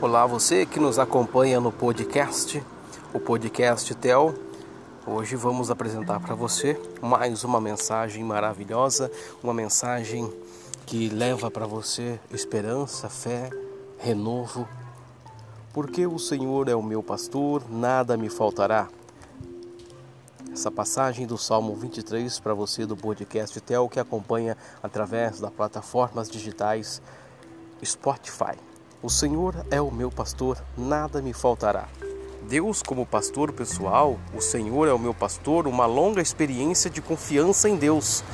Olá, 0.00 0.24
você 0.24 0.64
que 0.64 0.78
nos 0.78 0.96
acompanha 0.96 1.58
no 1.58 1.72
podcast, 1.72 2.62
o 3.12 3.18
podcast 3.18 3.92
Tel. 3.96 4.32
Hoje 5.04 5.34
vamos 5.34 5.72
apresentar 5.72 6.20
para 6.20 6.36
você 6.36 6.80
mais 7.02 7.42
uma 7.42 7.60
mensagem 7.60 8.22
maravilhosa, 8.22 9.10
uma 9.42 9.52
mensagem 9.52 10.32
que 10.86 11.08
leva 11.08 11.50
para 11.50 11.66
você 11.66 12.20
esperança, 12.30 13.08
fé, 13.08 13.50
renovo. 13.98 14.68
Porque 15.72 16.06
o 16.06 16.16
Senhor 16.16 16.68
é 16.68 16.76
o 16.76 16.82
meu 16.82 17.02
pastor, 17.02 17.68
nada 17.68 18.16
me 18.16 18.30
faltará. 18.30 18.86
Essa 20.52 20.70
passagem 20.70 21.26
do 21.26 21.36
Salmo 21.36 21.74
23 21.74 22.38
para 22.38 22.54
você 22.54 22.86
do 22.86 22.96
podcast 22.96 23.60
Tel 23.62 23.88
que 23.88 23.98
acompanha 23.98 24.56
através 24.80 25.40
das 25.40 25.50
plataformas 25.50 26.30
digitais 26.30 27.02
Spotify. 27.84 28.67
O 29.00 29.08
Senhor 29.08 29.54
é 29.70 29.80
o 29.80 29.92
meu 29.92 30.10
pastor, 30.10 30.58
nada 30.76 31.22
me 31.22 31.32
faltará. 31.32 31.84
Deus, 32.48 32.82
como 32.82 33.06
pastor 33.06 33.52
pessoal, 33.52 34.18
o 34.34 34.40
Senhor 34.40 34.88
é 34.88 34.92
o 34.92 34.98
meu 34.98 35.14
pastor, 35.14 35.68
uma 35.68 35.86
longa 35.86 36.20
experiência 36.20 36.90
de 36.90 37.00
confiança 37.00 37.68
em 37.68 37.76
Deus. 37.76 38.24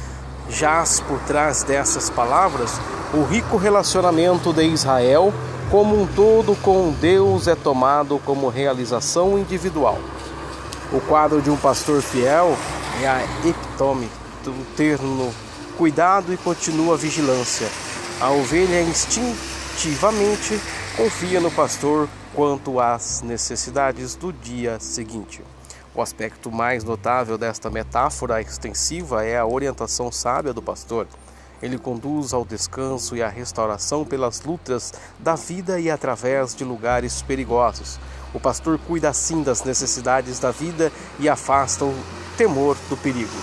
Jaz 0.49 1.01
por 1.01 1.21
trás 1.25 1.65
dessas 1.65 2.09
palavras 2.09 2.81
o 3.13 3.25
rico 3.25 3.59
relacionamento 3.59 4.55
de 4.55 4.65
Israel 4.65 5.35
como 5.71 6.01
um 6.01 6.07
todo 6.07 6.57
com 6.63 6.93
Deus 6.93 7.47
é 7.47 7.55
tomado 7.55 8.19
como 8.25 8.49
realização 8.49 9.39
individual. 9.39 9.99
O 10.91 11.01
quadro 11.03 11.43
de 11.43 11.51
um 11.51 11.59
pastor 11.59 12.01
fiel 12.01 12.57
é 13.03 13.07
a 13.07 13.23
epitome 13.47 14.09
do 14.43 14.75
termo 14.77 15.31
cuidado 15.77 16.33
e 16.33 16.39
continua 16.39 16.97
vigilância. 16.97 17.69
A 18.19 18.31
ovelha 18.31 18.77
é 18.77 18.83
instinto 18.83 19.54
ativamente 19.75 20.61
confia 20.97 21.41
no 21.41 21.51
pastor 21.51 22.09
quanto 22.33 22.79
às 22.79 23.23
necessidades 23.23 24.15
do 24.15 24.33
dia 24.33 24.79
seguinte. 24.79 25.43
O 25.93 26.01
aspecto 26.01 26.51
mais 26.51 26.85
notável 26.85 27.37
desta 27.37 27.69
metáfora 27.69 28.41
extensiva 28.41 29.25
é 29.25 29.37
a 29.37 29.45
orientação 29.45 30.13
sábia 30.13 30.53
do 30.53 30.63
pastor. 30.63 31.09
Ele 31.61 31.77
conduz 31.77 32.33
ao 32.33 32.45
descanso 32.45 33.17
e 33.17 33.23
à 33.23 33.29
restauração 33.29 34.05
pelas 34.05 34.43
lutas 34.43 34.93
da 35.19 35.35
vida 35.35 35.81
e 35.81 35.91
através 35.91 36.55
de 36.55 36.63
lugares 36.63 37.21
perigosos. 37.23 37.99
O 38.33 38.39
pastor 38.39 38.79
cuida 38.79 39.09
assim 39.09 39.43
das 39.43 39.65
necessidades 39.65 40.39
da 40.39 40.53
vida 40.53 40.93
e 41.19 41.29
afasta 41.29 41.85
o 41.85 41.95
temor 42.37 42.77
do 42.89 42.97
perigo. 42.97 43.37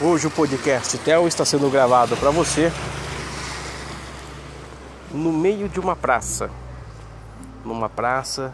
Hoje 0.00 0.26
o 0.26 0.30
podcast 0.30 0.98
TEL 0.98 1.28
está 1.28 1.44
sendo 1.44 1.70
gravado 1.70 2.16
para 2.16 2.30
você 2.30 2.72
no 5.12 5.32
meio 5.32 5.68
de 5.68 5.80
uma 5.80 5.96
praça, 5.96 6.50
numa 7.64 7.88
praça 7.88 8.52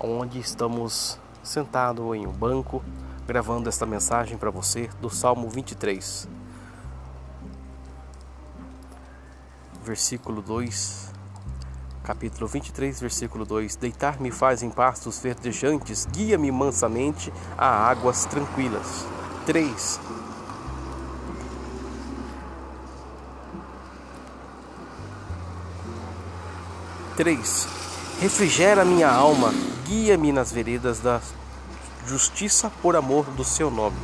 onde 0.00 0.38
estamos 0.38 1.18
sentados 1.42 2.14
em 2.16 2.26
um 2.26 2.32
banco 2.32 2.82
gravando 3.26 3.68
esta 3.68 3.86
mensagem 3.86 4.36
para 4.36 4.50
você 4.50 4.88
do 5.00 5.08
Salmo 5.08 5.48
23, 5.48 6.28
versículo 9.84 10.42
2, 10.42 11.12
capítulo 12.02 12.48
23, 12.48 13.00
versículo 13.00 13.44
2: 13.44 13.76
Deitar-me 13.76 14.30
faz 14.30 14.62
em 14.62 14.70
pastos 14.70 15.20
verdejantes, 15.20 16.06
guia-me 16.06 16.50
mansamente 16.50 17.32
a 17.56 17.66
águas 17.66 18.24
tranquilas. 18.26 19.06
3. 19.46 20.00
3. 27.16 27.68
Refrigera 28.20 28.84
minha 28.84 29.10
alma, 29.10 29.52
guia-me 29.86 30.32
nas 30.32 30.52
veredas 30.52 31.00
da 31.00 31.18
justiça 32.06 32.70
por 32.82 32.94
amor 32.94 33.24
do 33.30 33.42
seu 33.42 33.70
nome. 33.70 33.96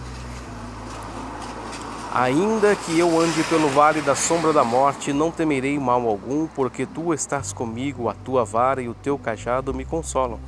Ainda 2.15 2.75
que 2.75 2.99
eu 2.99 3.21
ande 3.21 3.43
pelo 3.45 3.69
vale 3.69 4.01
da 4.01 4.15
sombra 4.15 4.53
da 4.53 4.65
morte, 4.65 5.13
não 5.13 5.31
temerei 5.31 5.79
mal 5.79 6.07
algum, 6.09 6.47
porque 6.47 6.87
tu 6.87 7.13
estás 7.13 7.53
comigo, 7.53 8.09
a 8.09 8.15
tua 8.15 8.45
vara 8.45 8.81
e 8.81 8.89
o 8.89 8.95
teu 8.95 9.19
cajado 9.19 9.75
me 9.75 9.85
consolam. 9.85 10.41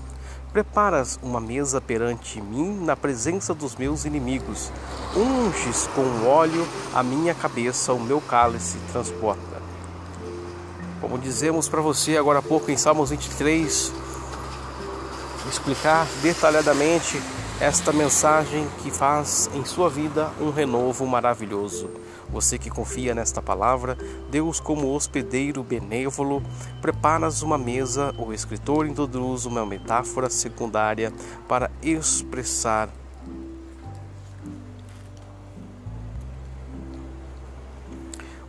Preparas 0.51 1.19
uma 1.23 1.41
mesa 1.41 1.81
perante 1.81 2.41
mim 2.41 2.81
na 2.83 2.97
presença 2.97 3.53
dos 3.53 3.77
meus 3.77 4.05
inimigos. 4.05 4.71
Unges 5.15 5.89
com 5.95 6.27
óleo 6.27 6.67
a 6.95 7.03
minha 7.03 7.35
cabeça, 7.35 7.93
o 7.93 8.01
meu 8.01 8.21
cálice 8.21 8.79
transporta. 8.93 9.64
Como 11.01 11.19
dizemos 11.19 11.69
para 11.69 11.81
você 11.81 12.17
agora 12.17 12.39
há 12.39 12.43
pouco 12.43 12.71
em 12.71 12.77
Salmos 12.77 13.11
23, 13.11 13.93
explicar 15.49 16.07
detalhadamente 16.23 17.21
esta 17.61 17.93
mensagem 17.93 18.67
que 18.83 18.91
faz 18.91 19.49
em 19.55 19.65
sua 19.65 19.89
vida 19.89 20.31
um 20.41 20.51
renovo 20.51 21.07
maravilhoso. 21.07 21.89
Você 22.31 22.59
que 22.59 22.71
confia 22.71 23.15
nesta 23.15 23.41
palavra, 23.41 23.97
Deus, 24.31 24.59
como 24.59 24.93
hospedeiro 24.93 25.63
benévolo, 25.63 26.43
preparas 26.83 27.43
uma 27.43 27.57
mesa. 27.57 28.13
O 28.19 28.33
escritor 28.33 28.87
introduz 28.87 29.45
uma 29.47 29.65
metáfora 29.65 30.29
secundária 30.29 31.13
para 31.47 31.71
expressar 31.81 32.89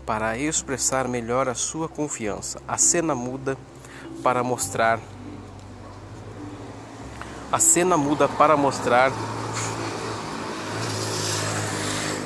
para 0.06 0.38
expressar 0.38 1.08
melhor 1.08 1.50
a 1.50 1.56
sua 1.56 1.90
confiança. 1.90 2.62
A 2.68 2.78
cena 2.78 3.16
muda 3.16 3.58
para 4.24 4.44
mostrar 4.44 5.00
a 7.52 7.60
cena 7.60 7.96
muda 7.96 8.28
para 8.28 8.58
mostrar 8.58 9.12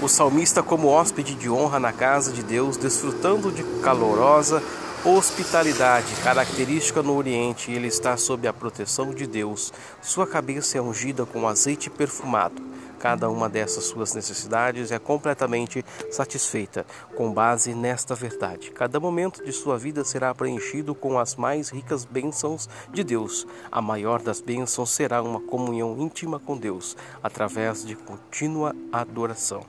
o 0.02 0.08
salmista 0.08 0.64
como 0.64 0.88
hóspede 0.88 1.36
de 1.36 1.50
honra 1.50 1.80
na 1.80 1.92
casa 1.92 2.32
de 2.32 2.42
Deus, 2.42 2.78
desfrutando 2.78 3.52
de 3.52 3.64
calorosa 3.82 4.64
hospitalidade, 5.04 6.14
característica 6.24 7.02
no 7.02 7.16
Oriente. 7.16 7.72
Ele 7.72 7.88
está 7.88 8.18
sob 8.18 8.48
a 8.48 8.54
proteção 8.54 9.14
de 9.14 9.26
Deus. 9.26 9.72
Sua 10.02 10.28
cabeça 10.28 10.78
é 10.78 10.82
ungida 10.82 11.26
com 11.26 11.48
azeite 11.48 11.90
perfumado. 11.90 12.62
Cada 13.00 13.30
uma 13.30 13.48
dessas 13.48 13.86
suas 13.86 14.14
necessidades 14.14 14.92
é 14.92 15.00
completamente 15.00 15.86
satisfeita 16.12 16.86
com 17.16 17.32
base 17.32 17.74
nesta 17.74 18.14
verdade. 18.14 18.72
Cada 18.72 19.00
momento 19.00 19.42
de 19.44 19.54
sua 19.54 19.78
vida 19.78 20.04
será 20.04 20.36
preenchido 20.36 20.94
com 20.94 21.18
as 21.18 21.36
mais 21.36 21.70
ricas 21.70 22.04
bênçãos 22.04 22.68
de 22.92 23.02
Deus. 23.04 23.48
A 23.72 23.82
maior 23.82 24.22
das 24.22 24.42
bênçãos 24.42 24.90
será 24.90 25.22
uma 25.22 25.40
comunhão 25.40 25.98
íntima 25.98 26.40
com 26.40 26.58
Deus 26.58 26.98
através 27.24 27.86
de 27.86 27.96
contínua 27.96 28.76
adoração. 28.92 29.64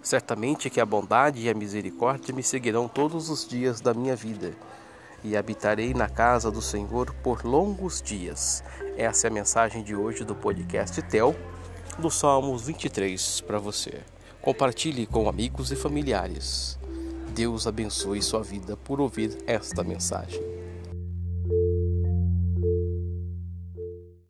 Certamente 0.00 0.70
que 0.70 0.80
a 0.80 0.86
bondade 0.86 1.42
e 1.42 1.50
a 1.50 1.54
misericórdia 1.54 2.34
me 2.34 2.42
seguirão 2.42 2.88
todos 2.88 3.28
os 3.28 3.46
dias 3.46 3.82
da 3.82 3.92
minha 3.92 4.16
vida 4.16 4.52
e 5.22 5.36
habitarei 5.36 5.92
na 5.92 6.08
casa 6.08 6.50
do 6.50 6.62
Senhor 6.62 7.12
por 7.22 7.44
longos 7.44 8.00
dias. 8.00 8.64
Essa 8.96 9.26
é 9.26 9.30
a 9.30 9.32
mensagem 9.32 9.82
de 9.82 9.94
hoje 9.94 10.24
do 10.24 10.34
podcast 10.34 11.00
Tel 11.02 11.36
do 11.98 12.10
Salmos 12.10 12.62
23 12.62 13.40
para 13.42 13.58
você. 13.58 14.00
Compartilhe 14.40 15.06
com 15.06 15.28
amigos 15.28 15.70
e 15.70 15.76
familiares. 15.76 16.78
Deus 17.34 17.66
abençoe 17.66 18.20
sua 18.22 18.42
vida 18.42 18.76
por 18.76 19.00
ouvir 19.00 19.38
esta 19.46 19.84
mensagem. 19.84 20.61